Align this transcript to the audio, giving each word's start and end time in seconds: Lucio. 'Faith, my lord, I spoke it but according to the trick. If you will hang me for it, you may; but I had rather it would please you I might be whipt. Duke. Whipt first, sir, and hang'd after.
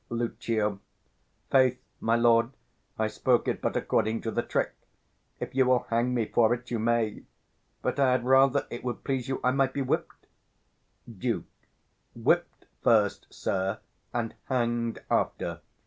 Lucio. 0.09 0.79
'Faith, 1.51 1.79
my 1.99 2.15
lord, 2.15 2.49
I 2.97 3.05
spoke 3.07 3.47
it 3.47 3.61
but 3.61 3.77
according 3.77 4.21
to 4.21 4.31
the 4.31 4.41
trick. 4.41 4.73
If 5.39 5.53
you 5.53 5.67
will 5.67 5.85
hang 5.91 6.15
me 6.15 6.25
for 6.25 6.55
it, 6.55 6.71
you 6.71 6.79
may; 6.79 7.21
but 7.83 7.99
I 7.99 8.13
had 8.13 8.25
rather 8.25 8.65
it 8.71 8.83
would 8.83 9.03
please 9.03 9.27
you 9.27 9.39
I 9.43 9.51
might 9.51 9.73
be 9.73 9.81
whipt. 9.83 10.25
Duke. 11.19 11.45
Whipt 12.15 12.65
first, 12.81 13.27
sir, 13.31 13.77
and 14.11 14.33
hang'd 14.47 14.97
after. 15.11 15.61